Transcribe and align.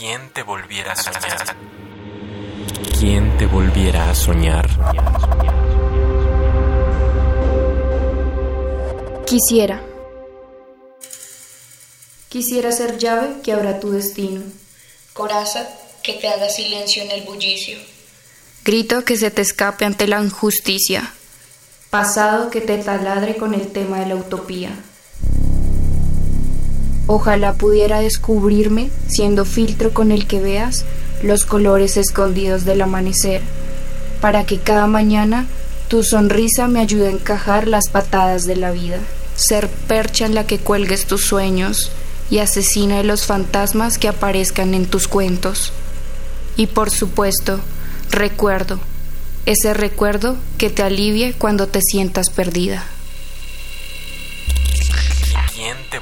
¿Quién 0.00 0.30
te 0.32 0.42
volviera 0.42 0.92
a 0.92 0.96
soñar? 0.96 1.56
¿Quién 2.98 3.36
te 3.36 3.44
volviera 3.44 4.08
a 4.08 4.14
soñar? 4.14 4.66
Quisiera. 9.26 9.84
Quisiera 12.30 12.72
ser 12.72 12.96
llave 12.96 13.42
que 13.42 13.52
abra 13.52 13.78
tu 13.78 13.90
destino. 13.90 14.40
Coraza 15.12 15.68
que 16.02 16.14
te 16.14 16.28
haga 16.28 16.48
silencio 16.48 17.02
en 17.02 17.10
el 17.10 17.24
bullicio. 17.24 17.78
Grito 18.64 19.04
que 19.04 19.18
se 19.18 19.30
te 19.30 19.42
escape 19.42 19.84
ante 19.84 20.06
la 20.06 20.22
injusticia. 20.22 21.12
Pasado 21.90 22.48
que 22.48 22.62
te 22.62 22.78
taladre 22.78 23.36
con 23.36 23.52
el 23.52 23.70
tema 23.70 24.00
de 24.00 24.06
la 24.06 24.16
utopía. 24.16 24.70
Ojalá 27.12 27.54
pudiera 27.54 27.98
descubrirme 27.98 28.88
siendo 29.08 29.44
filtro 29.44 29.92
con 29.92 30.12
el 30.12 30.28
que 30.28 30.38
veas 30.38 30.84
los 31.24 31.44
colores 31.44 31.96
escondidos 31.96 32.64
del 32.64 32.82
amanecer, 32.82 33.42
para 34.20 34.46
que 34.46 34.60
cada 34.60 34.86
mañana 34.86 35.48
tu 35.88 36.04
sonrisa 36.04 36.68
me 36.68 36.78
ayude 36.78 37.08
a 37.08 37.10
encajar 37.10 37.66
las 37.66 37.88
patadas 37.88 38.44
de 38.44 38.54
la 38.54 38.70
vida, 38.70 38.98
ser 39.34 39.68
percha 39.88 40.24
en 40.24 40.36
la 40.36 40.46
que 40.46 40.58
cuelgues 40.58 41.04
tus 41.04 41.24
sueños 41.24 41.90
y 42.30 42.38
asesina 42.38 43.02
los 43.02 43.26
fantasmas 43.26 43.98
que 43.98 44.06
aparezcan 44.06 44.72
en 44.72 44.86
tus 44.86 45.08
cuentos. 45.08 45.72
Y 46.56 46.68
por 46.68 46.92
supuesto, 46.92 47.58
recuerdo, 48.10 48.78
ese 49.46 49.74
recuerdo 49.74 50.36
que 50.58 50.70
te 50.70 50.84
alivie 50.84 51.32
cuando 51.32 51.66
te 51.66 51.80
sientas 51.82 52.30
perdida. 52.30 52.86
¿Quién 55.60 55.76
te 55.90 55.98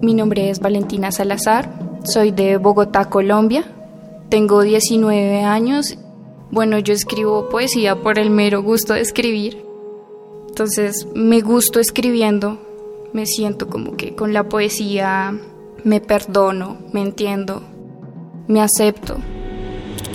Mi 0.00 0.14
nombre 0.14 0.50
es 0.50 0.60
Valentina 0.60 1.10
Salazar, 1.10 1.70
soy 2.04 2.30
de 2.30 2.58
Bogotá, 2.58 3.08
Colombia, 3.08 3.64
tengo 4.28 4.62
19 4.62 5.42
años. 5.44 5.96
Bueno, 6.50 6.78
yo 6.78 6.92
escribo 6.92 7.48
poesía 7.48 8.02
por 8.02 8.18
el 8.18 8.30
mero 8.30 8.62
gusto 8.62 8.94
de 8.94 9.00
escribir. 9.00 9.64
Entonces, 10.48 11.08
me 11.14 11.40
gusto 11.40 11.80
escribiendo, 11.80 12.58
me 13.12 13.26
siento 13.26 13.68
como 13.68 13.96
que 13.96 14.14
con 14.14 14.32
la 14.32 14.48
poesía 14.48 15.38
me 15.84 16.00
perdono, 16.00 16.78
me 16.92 17.00
entiendo, 17.00 17.62
me 18.46 18.60
acepto. 18.60 19.16